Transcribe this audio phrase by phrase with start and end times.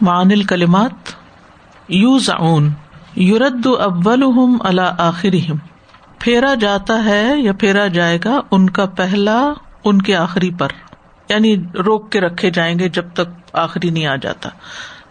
[0.00, 1.12] معن الکلمات
[1.88, 2.70] use اون
[3.16, 4.22] یورد اول
[4.60, 5.34] اللہ آخر
[6.18, 9.52] پھیرا جاتا ہے یا پھیرا جائے گا ان کا پہلا،
[9.84, 10.68] ان کے آخری پر۔
[11.28, 11.56] یعنی
[11.86, 14.48] روک کے رکھے جائیں گے جب تک آخری نہیں آ جاتا۔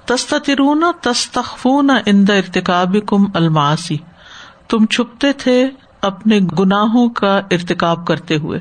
[0.06, 3.98] تسترون تستخفون اند ارتقاب کم الماسی
[4.68, 5.70] تم چھپتے تھے
[6.02, 8.60] اپنے گناہوں کا ارتقاب کرتے ہوئے۔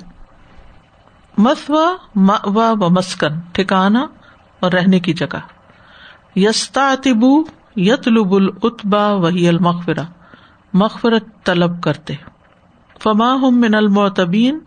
[1.39, 4.07] مسوا و مسکن، ٹھکانا
[4.61, 5.39] اور رہنے کی جگہ۔
[6.37, 7.45] یستا اتبو
[7.77, 10.03] یت لب الطبا وہی المغفرا
[10.73, 12.15] مغفرت طلب کرتے۔
[13.03, 14.59] فما ہم من المعتبین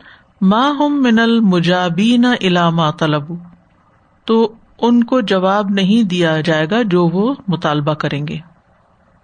[0.41, 3.23] ماں ہم من المجابین علامہ طلب
[4.25, 8.37] تو ان کو جواب نہیں دیا جائے گا جو وہ مطالبہ کریں گے۔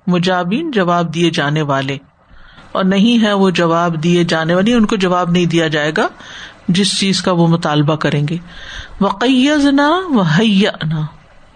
[0.07, 1.97] مجابین جواب دیے جانے والے۔
[2.71, 6.07] اور نہیں ہے وہ جواب دیے جانے والی ان کو جواب نہیں دیا جائے گا
[6.67, 8.37] جس چیز کا وہ مطالبہ کریں گے۔
[9.01, 10.17] وقیز نہ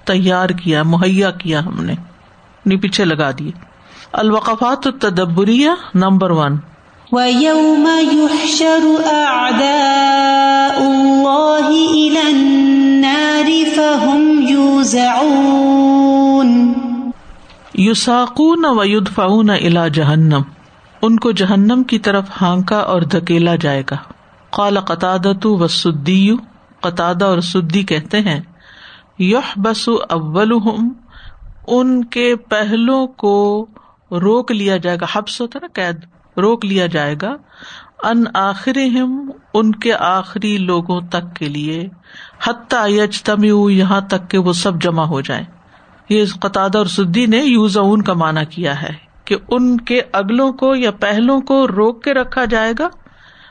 [0.08, 3.52] تیار کیا مہیا کیا ہم نے پیچھے لگا دیے۔
[4.14, 6.58] الوقفات تدبریہ نمبر ون۔
[17.74, 20.42] یوساکون و یدفعون الا جہنم۔
[21.02, 23.98] ان کو جہنم کی طرف ہانکا اور دھکیلا جائے گا۔
[24.50, 26.32] قال قطع و سدی
[26.80, 28.40] قطع اور سدی کہتے ہیں
[29.20, 30.52] یح بس اول
[31.68, 33.66] ان کے پہلو کو
[34.12, 36.06] روک لیا جائے گا۔ حبس ہوتا نا قید،
[36.38, 37.36] روک لیا جائے گا۔
[38.04, 38.78] ان آخر
[39.54, 41.90] ان کے آخری لوگوں تک کے لیے،
[42.48, 45.44] حتیٰ یجتم یہاں تک کہ وہ سب جمع ہو جائے
[46.10, 48.94] یہ قطع اور سدی نے یوز اون کا مانا کیا ہے
[49.26, 52.88] کہ ان کے اگلوں کو یا پہلوں کو روک کے رکھا جائے گا،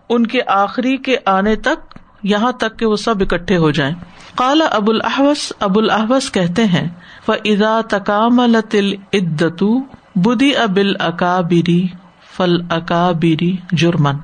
[0.08, 3.94] ان کے آخری کے آنے تک، یہاں تک کہ وہ سب اکٹھے ہو جائیں۔
[4.36, 6.88] کالا ابو الحوث ابو الحوث کہتے ہیں
[7.28, 9.78] و ادا تکام التل عدتو
[10.14, 11.86] بدی ابل اکابری
[12.36, 14.16] فل اکابری جرمن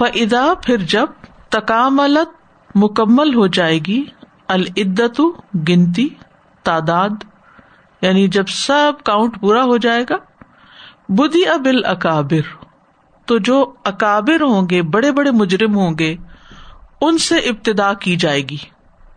[0.00, 1.06] و ادا پھر جب
[1.48, 2.28] تکاملت
[2.74, 4.04] مکمل ہو جائے گی
[4.48, 5.20] العدت
[5.68, 6.08] گنتی،
[6.62, 7.24] تعداد
[8.02, 10.16] یعنی جب سب کاؤنٹ پورا ہو جائے گا
[11.08, 12.52] بدھی ابل اکابر
[13.26, 16.16] تو جو اکابر ہوں گے، بڑے بڑے مجرم ہوں گے،
[17.00, 18.56] ان سے ابتدا کی جائے گی۔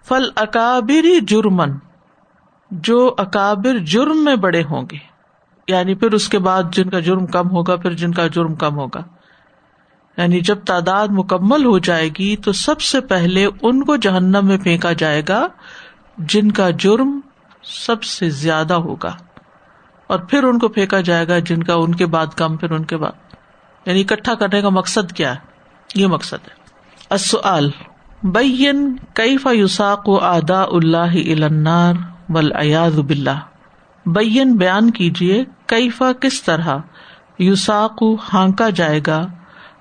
[0.08, 1.72] فل اکابری جرمن،
[2.72, 4.98] جو اکابر جرم میں بڑے ہوں گے۔
[5.68, 8.78] یعنی پھر اس کے بعد جن کا جرم کم ہوگا، پھر جن کا جرم کم
[8.78, 9.00] ہوگا۔
[10.18, 14.58] یعنی جب تعداد مکمل ہو جائے گی تو سب سے پہلے ان کو جہنم میں
[14.58, 15.48] پھینکا جائے گا
[16.18, 17.20] جن کا جرم
[17.64, 19.16] سب سے زیادہ ہوگا۔
[20.08, 22.84] اور پھر ان کو پھینکا جائے گا جن کا ان کے بعد کم، پھر ان
[22.84, 23.34] کے بعد۔
[23.86, 25.40] یعنی اکٹھا کرنے کا مقصد کیا ہے؟
[25.96, 26.68] یہ مقصد ہے۔
[28.24, 31.94] بین کئی فیوساک و ادا اللہ النار
[32.30, 33.40] ولیاد بلّہ
[34.06, 36.78] بین بیان کیجیے کئی فا کس طرح
[37.40, 39.28] یوساک ہانکا جائے گا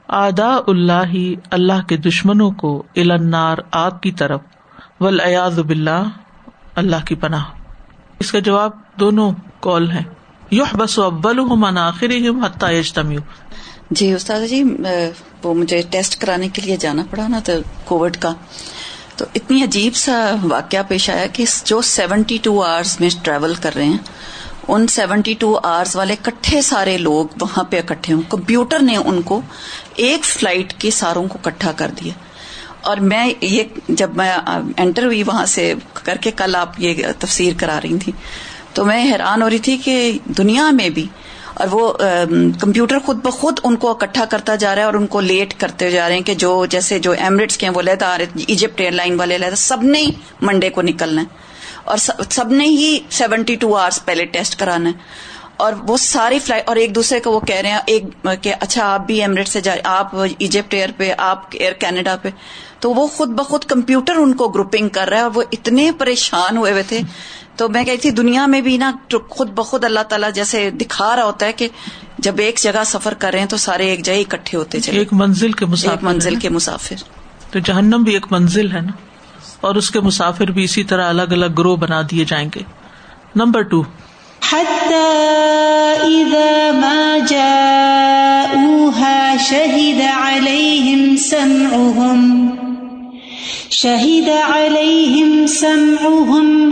[0.09, 1.15] آدا اللہ
[1.51, 4.41] اللہ کے دشمنوں کو النار آگ کی طرف
[5.01, 6.03] ولیاد بلّہ
[6.75, 7.45] اللہ کی پناہ۔
[8.19, 8.71] اس کا جواب
[9.01, 10.03] دونوں کال ہے
[10.51, 12.13] یو بس ابل من آخر
[12.45, 13.21] حتیٰ یجتمیو
[13.91, 14.63] جی استاد جی
[15.47, 17.53] وہ مجھے ٹیسٹ کرانے کے لیے جانا پڑا نا تو
[17.85, 18.35] کووڈ کا۔
[19.17, 23.75] تو اتنی عجیب سا واقعہ پیش آیا کہ جو سیونٹی ٹو آورس میں ٹریول کر
[23.75, 23.99] رہے ہیں،
[24.69, 29.23] ان سیونٹی ٹو آورس والے کٹھے سارے لوگ وہاں پہ اکٹھے ہوں۔ کمپیوٹر نے ان
[29.23, 29.41] کو
[29.97, 32.13] ایک فلائٹ کے ساروں کو کٹھا کر دیا۔
[32.81, 34.33] اور میں یہ جب میں
[34.77, 38.13] انٹر ہوئی وہاں سے کر کے کل آپ یہ تفسیر کرا رہی تھی
[38.73, 41.07] تو میں حیران ہو رہی تھی کہ دنیا میں بھی
[41.57, 41.93] اور وہ
[42.61, 45.91] کمپیوٹر خود بخود ان کو اکٹھا کرتا جا رہا ہے اور ان کو لیٹ کرتے
[45.91, 48.17] جا رہے ہیں کہ جو جیسے جو ایمریٹس کے ہیں، وہ لیتا
[48.49, 51.27] ایجپٹ ایئر لائن والے لیتا سب نے ہی منڈے کو نکلنا ہے۔
[51.85, 51.97] اور
[52.31, 54.95] سب نے ہی سیونٹی ٹو آورس پہلے ٹیسٹ کرانا ہے۔
[55.57, 58.95] اور وہ ساری فلائٹ اور ایک دوسرے کو وہ کہہ رہے ہیں، ایک کہ اچھا
[58.95, 62.29] آپ بھی ایمریٹ سے جائیں آپ ایجپٹ ایئر پہ، آپ ایئر کینیڈا پہ۔
[62.81, 66.57] تو وہ خود بخود کمپیوٹر ان کو گروپنگ کر رہا ہے اور وہ اتنے پریشان
[66.57, 67.01] ہوئے ہوئے تھے
[67.57, 68.93] تو میں کہتی دنیا میں بھی نا
[69.29, 71.69] خود بخود اللہ تعالیٰ جیسے دکھا رہا ہوتا ہے کہ
[72.19, 75.13] جب ایک جگہ سفر کر رہے ہیں تو سارے ایک جگہ اکٹھے ہوتے چلے۔ ایک
[75.13, 76.95] منزل کے مسافر ایک منزل کے مسافر۔
[77.53, 78.93] تو جہنم بھی ایک منزل ہے نا؟
[79.61, 82.63] اور اس کے مسافر بھی اسی طرح الگ الگ گروہ بنا دیے جائیں گے۔
[83.37, 83.83] Number two.
[84.43, 86.35] شہید
[89.49, 92.46] شہید علیہم سمعهم۔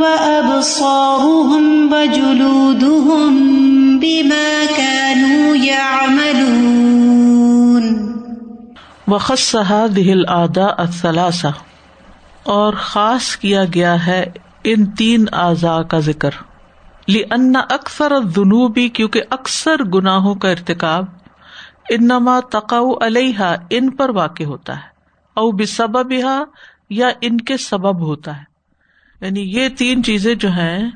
[0.01, 3.35] وابصارهم وجلودهم
[3.99, 6.55] بما كانوا يعملون
[9.09, 11.51] وخص هذه الاعداء الثلاثه
[12.43, 14.31] اور خاص کیا گیا ہے
[14.65, 16.31] ان تین اعضاء کا ذکر۔
[17.09, 17.23] لی
[17.69, 21.05] اکثر جنوبی کیونکہ اکثر گناہوں کا ارتقاب
[21.91, 24.95] انما تقاؤ علیہ ان پر واقع ہوتا ہے۔
[25.35, 26.13] او بسبب
[26.95, 28.45] یا ان کے سبب ہوتا ہے۔
[29.21, 30.91] یعنی یہ تین چیزیں جو ہیں،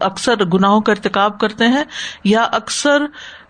[0.00, 1.84] اکثر گناہوں کا ارتقاب کرتے ہیں
[2.24, 3.02] یا اکثر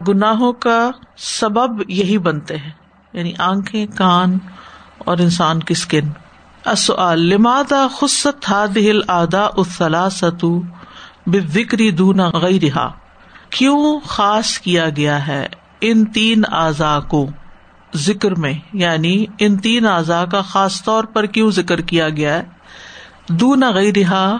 [0.08, 2.72] گناہوں کا سبب یہی بنتے ہیں۔
[3.12, 4.38] یعنی آنکھیں، کان
[4.98, 6.08] اور انسان کی اسکن
[7.16, 10.62] لمادا خست ہل آدا اسلا ستو
[11.26, 12.92] بکری دونا غی رہا
[13.50, 15.46] کیوں خاص کیا گیا ہے
[15.80, 17.30] ان تین اعضاء کو؟
[17.94, 22.42] ذکر میں یعنی ان تین اعضاء کا خاص طور پر کیوں ذکر کیا گیا ہے؟
[23.28, 24.36] دون غی رہا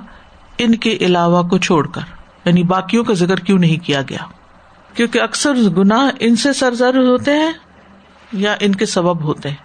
[0.58, 2.00] ان کے علاوہ کو چھوڑ کر۔
[2.44, 4.18] یعنی باقیوں کا ذکر کیوں نہیں کیا گیا؟
[4.94, 7.52] کیونکہ اکثر گناہ ان سے سرزر ہوتے ہیں
[8.32, 9.56] یا ان کے سبب ہوتے ہیں۔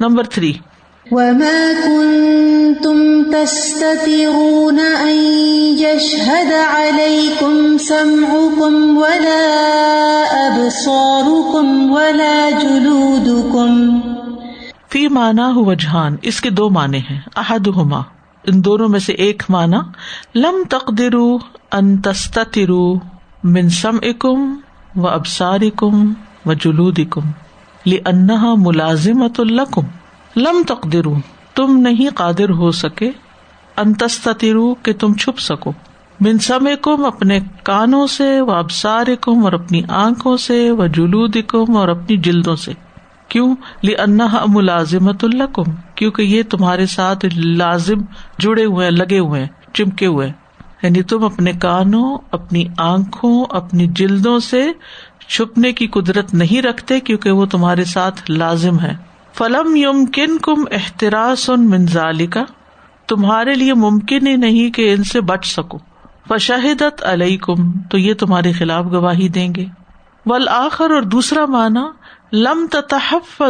[0.00, 0.52] نمبر تھری
[1.12, 2.98] وما كنتم
[3.32, 5.14] تستترون أن
[5.74, 9.44] يشهد عليكم سمعكم ولا
[10.40, 14.00] أبصاركم ولا جلودكم
[14.90, 18.02] فی مانا ہو وجہان اس کے دو معنی ہیں احدہما
[18.44, 19.78] ان دونوں میں سے ایک معنی،
[20.34, 21.26] لم تقدرو
[21.72, 22.94] ان تستترو
[23.44, 24.54] من سمعکم
[24.96, 26.12] و ابصارکم
[26.46, 27.30] و جلودکم
[27.86, 29.86] لأنها ملازمت لکم
[30.36, 31.14] لم تقدرو،
[31.54, 33.10] تم نہیں قادر ہو سکے
[33.76, 35.72] انتسترو کہ تم چھپ سکو۔
[36.20, 36.38] بن
[36.82, 41.88] کم اپنے کانوں سے و ابسار کم اور اپنی آنکھوں سے و جلود کم اور
[41.88, 42.72] اپنی جلدوں سے۔
[43.28, 43.94] کیوں؟ لی
[44.46, 45.62] ملازمت اللہ کم
[45.94, 47.98] کیونکہ یہ تمہارے ساتھ لازم
[48.38, 50.32] جڑے ہوئے، لگے ہوئے چمکے ہوئے
[50.82, 54.66] یعنی تم اپنے کانوں، اپنی آنکھوں، اپنی جلدوں سے
[55.28, 59.07] چھپنے کی قدرت نہیں رکھتے، کیونکہ وہ تمہارے ساتھ لازم ہے
[59.38, 62.44] فلم یم کن کم احتراس ان منظالی کا
[63.08, 65.78] تمہارے لیے ممکن ہی نہیں کہ ان سے بچ سکو۔
[66.28, 69.64] فشاہدت علیہ کم تو یہ تمہارے خلاف گواہی دیں گے۔
[70.26, 71.86] ول آخر اور دوسرا مانا
[72.32, 73.42] لم تحف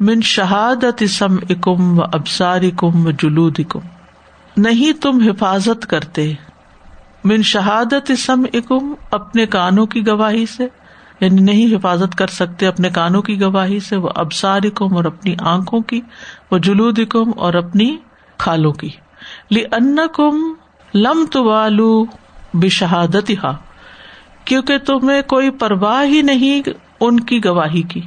[0.00, 3.80] من شہادت اسم اکم و ابسار کم و جلود کم
[4.56, 6.34] نہیں تم حفاظت کرتے
[7.24, 10.68] من شہادت اسم اکم اپنے کانوں کی گواہی سے۔
[11.20, 15.34] یعنی نہیں حفاظت کر سکتے اپنے کانوں کی گواہی سے، وہ ابسار کم اور اپنی
[15.38, 16.00] آنکھوں کی،
[16.50, 17.96] وہ جلود کم اور اپنی
[18.38, 18.88] کھالوں کی۔
[19.50, 20.54] لی ان کم
[20.94, 22.04] لم تو والو
[22.54, 23.56] بشہادت ہا
[24.44, 26.68] کیونکہ تمہیں کوئی پرواہ ہی نہیں
[27.00, 28.00] ان کی گواہی کی۔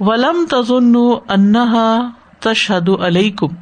[0.00, 0.96] ولم تزن
[1.28, 2.10] انہا
[2.40, 3.54] تشہد علیہ کم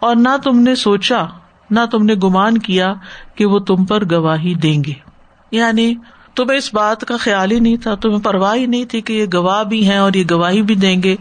[0.00, 1.24] اور نہ تم نے سوچا،
[1.70, 2.94] نہ تم نے گمان کیا
[3.34, 4.92] کہ وہ تم پر گواہی دیں گے۔
[5.50, 5.94] یعنی
[6.36, 9.26] تمہیں اس بات کا خیال ہی نہیں تھا، تمہیں پرواہ ہی نہیں تھی کہ یہ
[9.34, 11.16] گواہ بھی ہیں اور یہ گواہی بھی دیں گے۔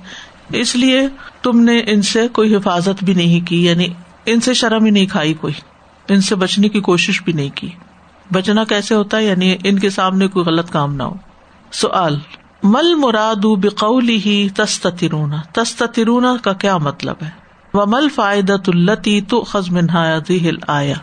[0.53, 1.07] اس لیے
[1.41, 3.87] تم نے ان سے کوئی حفاظت بھی نہیں کی یعنی
[4.25, 5.53] ان سے شرم ہی نہیں کھائی کوئی۔
[6.09, 7.69] ان سے بچنے کی کوشش بھی نہیں کی۔
[8.31, 11.13] بچنا کیسے ہوتا ہے؟ یعنی ان کے سامنے کوئی غلط کام نہ ہو۔
[11.71, 12.19] سوال،
[12.63, 17.29] مل مراد بقولی ہی تسترونا تسترونا کا کیا مطلب ہے؟
[17.73, 20.17] وہ مل فائدت التی تو خز منہا
[20.67, 20.93] آیا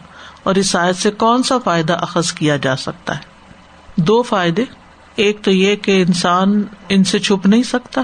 [0.42, 3.35] اور اس آیت سے کون سا فائدہ اخذ کیا جا سکتا ہے؟
[3.96, 4.64] دو فائدے،
[5.16, 8.02] ایک تو یہ کہ انسان ان سے چھپ نہیں سکتا،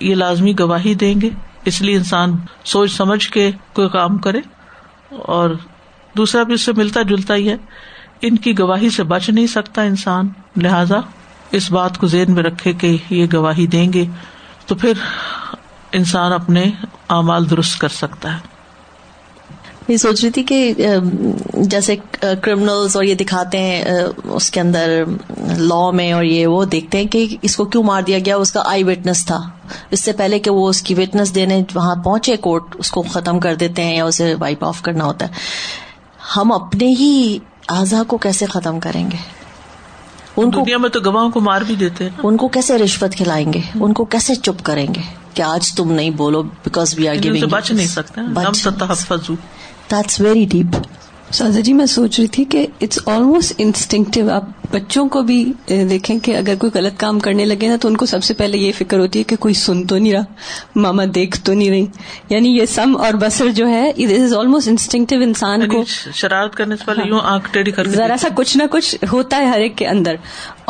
[0.00, 1.30] یہ لازمی گواہی دیں گے،
[1.64, 4.40] اس لیے انسان سوچ سمجھ کے کوئی کام کرے،
[5.10, 5.50] اور
[6.16, 7.56] دوسرا بھی اس سے ملتا جلتا ہی ہے،
[8.20, 11.00] ان کی گواہی سے بچ نہیں سکتا انسان، لہذا
[11.50, 14.04] اس بات کو ذہن میں رکھے کہ یہ گواہی دیں گے،
[14.66, 14.92] تو پھر
[15.92, 16.70] انسان اپنے
[17.08, 18.53] اعمال درست کر سکتا ہے۔
[19.88, 20.74] یہ سوچ رہی تھی کہ
[21.54, 23.84] جیسے کرمنلز اور یہ دکھاتے ہیں
[24.24, 25.04] اس کے اندر
[25.58, 28.52] لا میں اور یہ وہ دیکھتے ہیں کہ اس کو کیوں مار دیا گیا اس
[28.52, 29.40] کا آئی وٹنس تھا۔
[29.90, 33.40] اس سے پہلے کہ وہ اس کی وٹنس دینے وہاں پہنچے کورٹ اس کو ختم
[33.40, 35.32] کر دیتے ہیں یا اسے وائپ آف کرنا ہوتا ہے۔
[36.36, 37.38] ہم اپنے ہی
[37.68, 39.16] اعضا کو کیسے ختم کریں گے؟
[40.36, 43.52] ان دنیا میں تو گواہوں کو مار بھی دیتے ہیں۔ ان کو کیسے رشوت کھلائیں
[43.52, 45.00] گے؟ ان کو کیسے چپ کریں گے
[45.34, 48.20] کہ آج تم نہیں بولو بیکاز وی آر گیونگ بچ نہیں سکتے۔
[49.94, 50.76] دیٹس ویری ڈیپ
[51.32, 56.18] سازا جی میں سوچ رہی تھی کہ اٹس آلموسٹ انسٹنکٹیو آپ بچوں کو بھی دیکھیں
[56.18, 58.72] کہ اگر کوئی غلط کام کرنے لگے نا تو ان کو سب سے پہلے یہ
[58.76, 61.86] فکر ہوتی ہے کہ کوئی سن تو نہیں رہا ماما دیکھ تو نہیں رہی
[62.30, 65.82] یعنی یہ سم اور بسر جو ہے از آلموسٹ انسٹنکٹیو انسان کو
[66.14, 69.46] شرارت کرنے سے پہلے یوں آنکھ ٹیڑھی کر ذرا سا کچھ نہ کچھ ہوتا ہے
[69.46, 70.16] ہر ایک کے اندر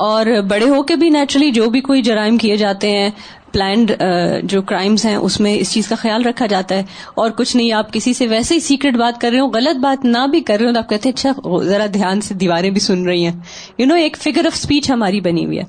[0.04, 3.10] اور بڑے ہو کے بھی نیچرلی جو بھی کوئی جرائم کیے جاتے ہیں
[3.54, 6.82] پلانڈ uh, جو کرائمز ہیں، اس میں اس چیز کا خیال رکھا جاتا ہے۔
[7.14, 10.04] اور کچھ نہیں، آپ کسی سے ویسے ہی سیکرٹ بات کر رہے ہو غلط بات
[10.04, 12.80] نہ بھی کر رہے ہو تو آپ کہتے ہیں اچھا ذرا دھیان سے دیواریں بھی
[12.80, 13.32] سن رہی ہیں۔
[13.78, 15.64] یو نو ایک فگر آف اسپیچ ہماری بنی ہوئی ہے۔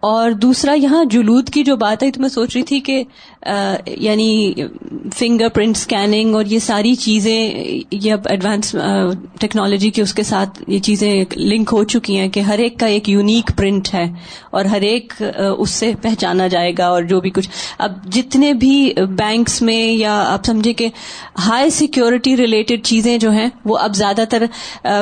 [0.00, 3.04] اور دوسرا، یہاں جلود کی جو بات ہے تو میں سوچ رہی تھی کہ
[3.86, 4.52] یعنی
[5.18, 7.50] فنگر پرنٹ اسکیننگ اور یہ ساری چیزیں،
[7.90, 8.76] یہ اب ایڈوانس
[9.40, 12.86] ٹیکنالوجی کے اس کے ساتھ یہ چیزیں لنک ہو چکی ہیں کہ ہر ایک کا
[12.86, 14.04] ایک یونیک پرنٹ ہے
[14.50, 15.12] اور ہر ایک
[15.58, 20.24] اس سے پہچانا جائے گا اور جو بھی کچھ۔ اب جتنے بھی بینکس میں یا
[20.26, 20.88] آپ سمجھے کہ
[21.46, 24.42] ہائی سیکورٹی ریلیٹڈ چیزیں جو ہیں وہ اب زیادہ تر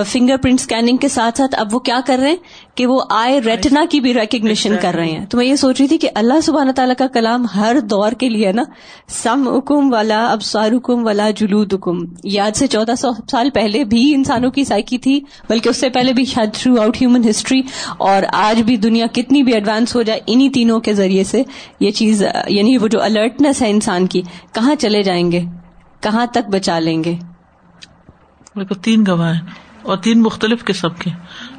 [0.06, 2.36] فنگر پرنٹ اسکیننگ کے ساتھ ساتھ اب وہ کیا کر رہے ہیں؟
[2.74, 5.88] کہ وہ آئے ریٹنا کی بھی ریکگنیشن کر رہے ہیں۔ تو میں یہ سوچ رہی
[5.88, 8.62] تھی کہ اللہ سبحانہ تعالیٰ کا کلام ہر دور کے لیے نا۔
[9.08, 14.14] سم حکم والا اب سارکم والا جلود حکم یاد سے چودہ سو سال پہلے بھی
[14.14, 17.60] انسانوں کی سائیکی تھی بلکہ اس سے پہلے بھی شاید تھرو آؤٹ ہیومن ہسٹری
[17.98, 21.42] اور آج بھی دنیا کتنی بھی ایڈوانس ہو جائے انہی تینوں کے ذریعے سے
[21.80, 24.22] یہ چیز یعنی وہ جو الرٹنس ہے انسان کی
[24.52, 25.44] کہاں چلے جائیں گے؟
[26.00, 27.14] کہاں تک بچا لیں گے؟
[28.82, 29.40] تین گواہ ہیں
[29.82, 31.10] اور تین مختلف قسم کے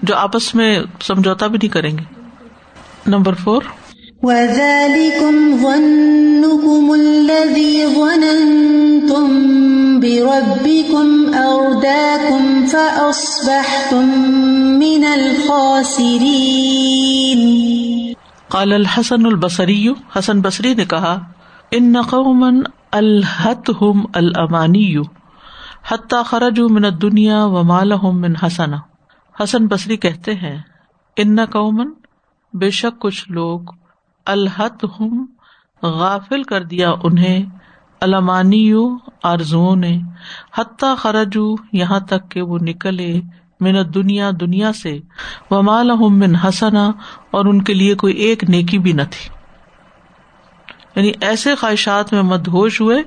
[0.03, 2.03] جو آپس میں سمجھوتا بھی نہیں کریں گے۔
[3.07, 3.61] نمبر فور
[4.21, 9.29] وَذَلِكُمْ ظَنُّكُمُ الَّذِي ظَنَنْتُمْ
[10.01, 14.09] بِرَبِّكُمْ أَرْدَاكُمْ فَأَصْبَحْتُمْ
[14.79, 17.68] مِنَ الْخَاسِرِينَ
[18.49, 21.13] قال الحسن البصری، حسن بصری نے کہا،
[21.71, 22.47] ان قوما
[22.91, 24.85] الحتهم الامانی
[25.89, 27.81] حتى خرجوا من الدنيا وما
[28.15, 28.77] من حسنا
[29.35, 30.57] حسن بصری کہتے ہیں،
[31.17, 31.91] ان قومن
[32.53, 33.71] بے شک کچھ لوگ
[34.27, 35.25] الحت ہم
[35.83, 37.45] غافل کر دیا انہیں
[38.01, 38.63] المانی
[39.23, 39.97] آرزو نے،
[40.57, 43.13] حتیٰ خرجو یہاں تک کہ وہ نکلے
[43.59, 44.99] من دنیا دنیا سے
[45.49, 46.91] وہ مال من حسنا،
[47.31, 49.29] اور ان کے لیے کوئی ایک نیکی بھی نہ تھی۔
[50.95, 53.03] یعنی ایسے خواہشات میں مدہوش ہوئے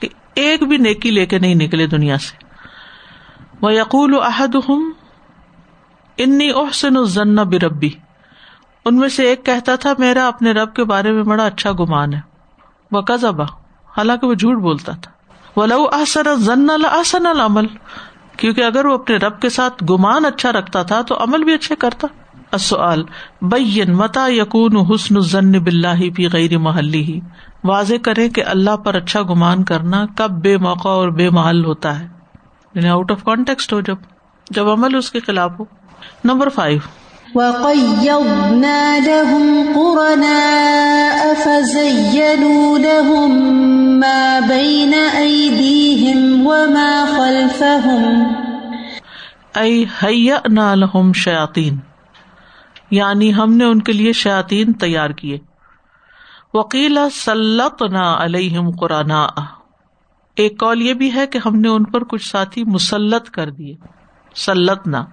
[0.00, 2.44] کہ ایک بھی نیکی لے کے نہیں نکلے دنیا سے۔
[3.60, 4.92] وہ یقول احد ہوں
[6.16, 7.90] انی احسن الزن بربی
[8.84, 12.14] ان میں سے ایک کہتا تھا، میرا اپنے رب کے بارے میں بڑا اچھا گمان
[12.14, 12.20] ہے۔
[12.92, 13.44] وہ قزبا
[13.96, 15.12] حالانکہ وہ جھوٹ بولتا تھا۔
[15.56, 17.66] وہ احسن ضن الحسن العمل۔
[18.36, 21.76] کیونکہ اگر وہ اپنے رب کے ساتھ گمان اچھا رکھتا تھا تو عمل بھی اچھے
[21.76, 22.06] کرتا۔
[22.52, 23.02] اصل
[23.42, 27.20] بین متا یقون حسن ضن بلّہ پی غیر محلی ہی
[27.64, 32.00] واضح کرے کہ اللہ پر اچھا گمان کرنا کب بے موقع اور بے محل ہوتا
[32.00, 32.08] ہے۔
[32.74, 33.96] یعنی آؤٹ آف کانٹیکسٹ ہو جب
[34.50, 35.64] جب عمل اس کے خلاف ہو۔
[36.24, 36.78] نمبر فائیو
[37.34, 43.30] وَقَيَّضْنَا لَهُمْ قُرَنَاءَ فَزَيَّنُوا لَهُمْ
[44.00, 48.32] مَا بَيْنَ أَيْدِيهِمْ وَمَا خَلْفَهُمْ.
[49.56, 51.76] أي هيأنا لهم شياطين.
[52.90, 55.38] یعنی ہم نے ان کے لیے شیاطین تیار کیے.
[56.54, 59.10] وکیلا سلطنا علیہم قرآن
[60.36, 63.74] ایک کال یہ بھی ہے کہ ہم نے ان پر کچھ ساتھی مسلط کر دیے.
[64.36, 65.04] سلطنا.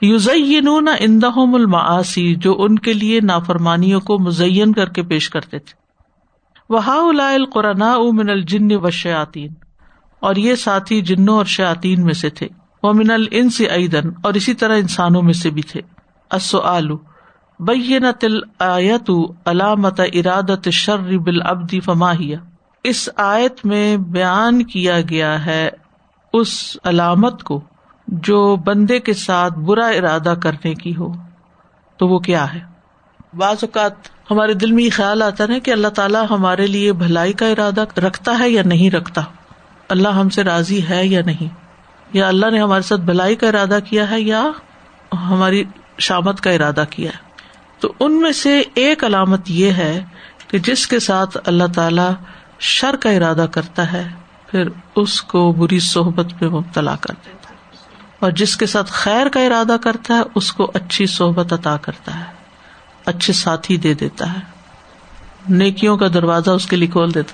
[0.00, 0.68] یوزین
[1.00, 5.74] اندہم المعاسی جو ان کے لیے نافرمانیوں کو مزین کر کے پیش کرتے تھے۔
[6.70, 6.80] وہ
[7.20, 9.54] القرآن من الجن و شیاتین
[10.20, 12.48] اور یہ ساتھی جنوں اور شیاتین میں سے تھے۔
[12.82, 15.80] وہ من الن سے ایدن اور اسی طرح انسانوں میں سے بھی تھے۔
[16.64, 16.96] آلو
[17.60, 19.10] بین تل آیت
[19.44, 22.38] علامت ارادت شر بل ابدی فماہیا
[22.84, 25.70] اس آیت میں بیان کیا گیا ہے
[26.32, 27.60] اس علامت کو۔
[28.08, 31.12] جو بندے کے ساتھ برا ارادہ کرنے کی ہو،
[31.96, 32.60] تو وہ کیا ہے؟
[33.36, 33.92] بعض اوقات
[34.30, 37.84] ہمارے دل میں یہ خیال آتا ہے کہ اللہ تعالیٰ ہمارے لیے بھلائی کا ارادہ
[38.00, 39.20] رکھتا ہے یا نہیں رکھتا۔
[39.88, 41.48] اللہ ہم سے راضی ہے یا نہیں؟
[42.12, 44.44] یا اللہ نے ہمارے ساتھ بھلائی کا ارادہ کیا ہے یا
[45.14, 45.64] ہماری
[45.98, 47.18] شامت کا ارادہ کیا ہے؟
[47.80, 50.04] تو ان میں سے ایک علامت یہ ہے
[50.48, 52.12] کہ جس کے ساتھ اللہ تعالی
[52.58, 54.08] شر کا ارادہ کرتا ہے،
[54.46, 57.37] پھر اس کو بری صحبت میں مبتلا کر دیتا
[58.20, 62.18] اور جس کے ساتھ خیر کا ارادہ کرتا ہے اس کو اچھی صحبت عطا کرتا
[62.18, 62.24] ہے
[63.04, 64.40] اچھے ساتھی دے دیتا ہے۔
[65.48, 67.32] نیکیوں کا دروازہ اس کے لیے کھول دیتا۔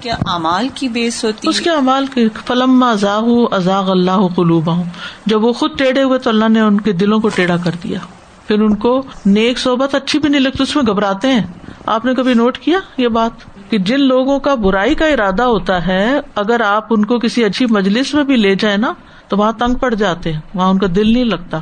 [0.00, 4.84] کیا امال کی بیس ہوتی اس کے امال کی فلم ازاح ازاغ اللہ قلوبہ ہوں
[5.26, 7.98] جب وہ خود ٹیڑھے ہوئے تو اللہ نے ان کے دلوں کو ٹیڑھا کر دیا۔
[8.46, 11.42] پھر ان کو نیک صحبت اچھی بھی نہیں لگتی اس میں گھبراتے ہیں۔
[11.86, 13.30] آپ نے کبھی نوٹ کیا یہ بات؟
[13.70, 17.66] کہ جن لوگوں کا برائی کا ارادہ ہوتا ہے اگر آپ ان کو کسی اچھی
[17.70, 18.92] مجلس میں بھی لے جائیں نا
[19.28, 21.58] تو وہاں تنگ پڑ جاتے ہیں، وہاں ان کا دل نہیں لگتا۔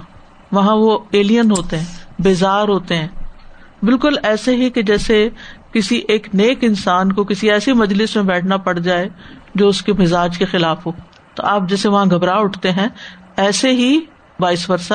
[0.53, 1.85] وہاں وہ ایلین ہوتے ہیں،
[2.19, 3.09] بیزار ہوتے ہیں۔
[3.83, 5.29] بالکل ایسے ہی کہ جیسے
[5.73, 9.09] کسی ایک نیک انسان کو کسی ایسی مجلس میں بیٹھنا پڑ جائے
[9.55, 10.93] جو اس کے مزاج کے خلاف ہو۔
[11.35, 12.89] تو آپ جیسے وہاں گھبراہ اٹھتے ہیں،
[13.37, 14.01] ایسے ہی
[14.41, 14.95] باعث ورثہ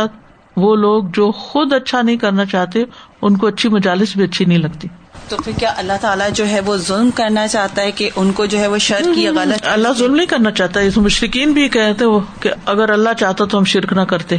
[0.60, 2.84] وہ لوگ جو خود اچھا نہیں کرنا چاہتے
[3.22, 4.88] ان کو اچھی مجالس بھی اچھی نہیں لگتی۔
[5.28, 8.46] تو پھر کیا اللہ تعالیٰ جو ہے وہ ظلم کرنا چاہتا ہے کہ ان کو
[8.46, 12.06] جو ہے وہ شر کی غلط اللہ ظلم نہیں کرنا چاہتا اس مشرقین بھی کہتے
[12.06, 14.38] وہ کہ اگر اللہ چاہتا تو ہم شرک نہ کرتے۔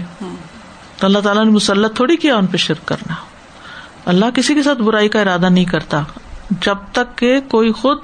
[0.98, 3.14] تو اللہ تعالیٰ نے مسلط تھوڑی کیا ان پہ شرک کرنا۔
[4.04, 6.02] اللہ کسی کے ساتھ برائی کا ارادہ نہیں کرتا
[6.60, 7.98] جب تک کہ کوئی خود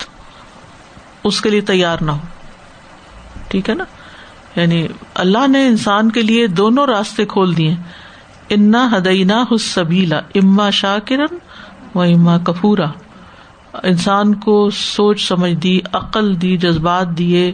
[1.24, 2.18] اس کے لیے تیار نہ ہو۔
[3.48, 3.84] ٹھیک ہے نا؟
[4.56, 7.74] یعنی اللہ نے انسان کے لیے دونوں راستے کھول دیے۔
[8.48, 11.36] انا ہدینا حسبیلا اما شاکرن
[11.94, 12.86] و اما کفورا۔
[13.82, 17.52] انسان کو سوچ سمجھ دی، عقل دی، جذبات دیے۔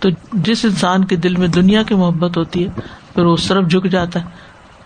[0.00, 2.80] تو جس انسان کے دل میں دنیا کی محبت ہوتی ہے،
[3.14, 4.24] پھر وہ اس طرف جھک جاتا ہے۔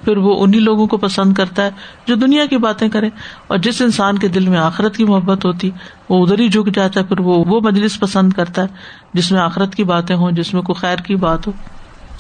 [0.05, 1.71] پھر وہ انہیں لوگوں کو پسند کرتا ہے
[2.07, 3.09] جو دنیا کی باتیں کرے
[3.47, 5.71] اور جس انسان کے دل میں آخرت کی محبت ہوتی،
[6.09, 8.67] وہ ادھر ہی جھک جاتا ہے، پھر وہ وہ مجلس پسند کرتا ہے،
[9.15, 11.53] جس میں آخرت کی باتیں ہوں، جس میں کوئی خیر کی بات ہو۔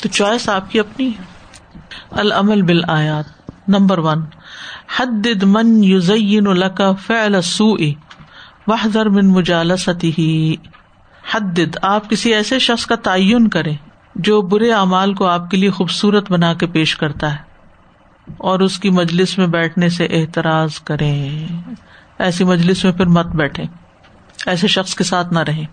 [0.02, 1.33] تو چوائس آپ کی اپنی ہے۔
[2.10, 3.24] العمل بل آیات
[3.68, 4.20] نمبر ون
[4.98, 7.78] حد من یوزین القا فعل سوء
[8.66, 10.52] وحذر من مجالسته.
[11.32, 13.76] حد آپ کسی ایسے شخص کا تعین کریں
[14.14, 17.38] جو برے اعمال کو آپ کے لیے خوبصورت بنا کے پیش کرتا ہے
[18.36, 21.46] اور اس کی مجلس میں بیٹھنے سے احتراض کریں۔
[22.18, 23.64] ایسی مجلس میں پھر مت بیٹھے
[24.46, 25.64] ایسے شخص کے ساتھ نہ رہے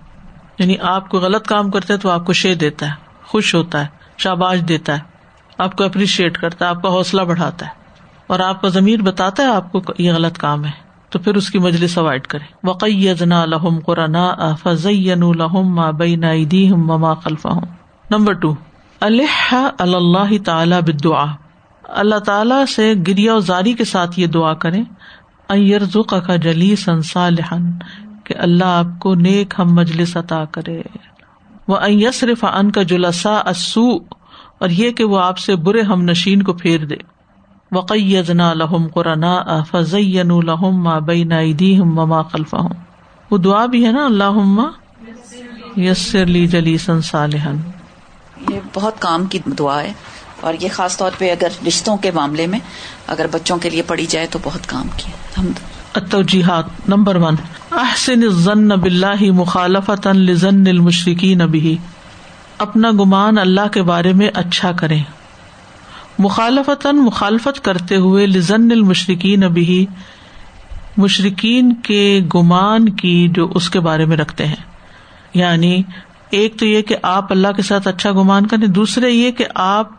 [0.60, 2.94] یعنی آپ کو غلط کام کرتے تو آپ کو شے دیتا ہے،
[3.24, 5.11] خوش ہوتا ہے، شاباش دیتا ہے۔
[5.58, 7.72] آپ کو اپریشیٹ کرتا ہے، آپ کا حوصلہ بڑھاتا ہے۔
[8.28, 11.50] اور آپ کا ضمیر بتاتا ہے، آپ کو یہ غلط کام ہے۔ تو پھر اس
[11.50, 16.24] کی مجلس اوائڈ کرے وقینا لہم قرآن الحم ما بین
[16.72, 17.50] مما خلفا
[18.10, 18.56] نمبر ٹو
[19.00, 21.26] اللہ اللہ تعالی بدعا
[21.84, 24.82] اللہ تعالیٰ سے گریا زاری کے ساتھ یہ دعا کرے
[25.50, 27.72] ائرزق کا جلی سنسالحن
[28.24, 30.82] کہ اللہ آپ کو نیک ہم مجلس عطا کرے۔
[31.68, 34.00] وہ یسرف ان کا جلسا اسو
[34.62, 36.96] اور یہ کہ وہ آپ سے برے ہم نشین کو پھیر دے۔
[37.72, 39.24] وقینا لہم قرآن
[39.72, 41.32] فزین الحم ما بین
[41.80, 42.70] مما خلفا ہوں
[43.32, 44.70] وہ دعا بھی ہے نا اللہ
[45.78, 47.56] یسر لی جلی سنسالحن
[48.50, 49.94] یہ بہت کام کی دعا ہے۔
[50.40, 52.60] اور یہ خاص طور پہ اگر رشتوں کے معاملے میں
[53.08, 55.12] اگر بچوں کے لیے پڑھی جائے تو بہت کام کی
[55.94, 57.36] التوجیحات۔ Number one.
[57.72, 61.74] احسن الظن باللہ مخالفت لزن المشرکین به
[62.62, 64.98] اپنا گمان اللہ کے بارے میں اچھا کرے
[66.20, 69.86] مخالفت مخالفت کرتے ہوئے لزن المشرقین ابھی
[70.98, 74.56] مشرقین کے گمان کی جو اس کے بارے میں رکھتے ہیں۔
[75.34, 75.82] یعنی
[76.30, 79.90] ایک تو یہ کہ آپ اللہ کے ساتھ اچھا گمان کریں، دوسرے یہ کہ آپ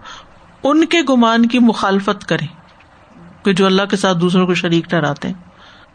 [0.62, 2.46] ان کے گمان کی مخالفت کریں
[3.44, 5.34] کہ جو اللہ کے ساتھ دوسروں کو شریک ٹھہراتے ہیں۔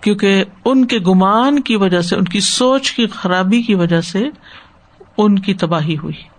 [0.02, 4.24] کیونکہ ان کے گمان کی وجہ سے، ان کی سوچ کی خرابی کی وجہ سے
[5.18, 6.37] ان کی تباہی ہوئی۔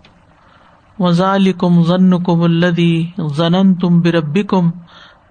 [0.98, 4.70] وزال کم ضن کم الدی زنن تم بربی کم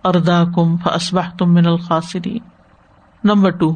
[0.04, 2.40] اردا کم فسبہ تم من القاصری
[3.24, 3.76] نمبر ٹو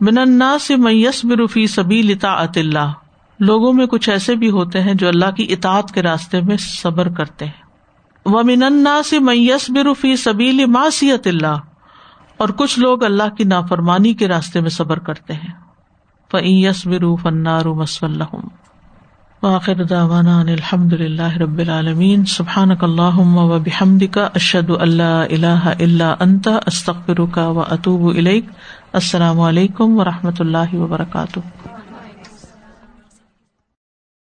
[0.00, 2.92] من النا سے میس برفی سبھی لتا اللہ۔
[3.40, 7.08] لوگوں میں کچھ ایسے بھی ہوتے ہیں جو اللہ کی اطاعت کے راستے میں صبر
[7.08, 7.62] کرتے ہیں۔
[8.26, 11.56] وہ من النا سے میس برفی سبیل ماسیت اللہ۔
[12.36, 15.54] اور کچھ لوگ اللہ کی نافرمانی کے راستے میں صبر کرتے ہیں۔
[16.30, 18.48] فعیس برو فنار مسلم
[19.42, 22.24] وآخر دعوانا ان الحمد للہ رب العالمین.
[22.24, 28.44] سبحانک اللہم و بحمدک، اشہد اللہ الہ الا انت، استغفرک و اتوب الیک.
[28.92, 31.38] السلام علیکم و رحمۃ اللہ وبرکاتہ.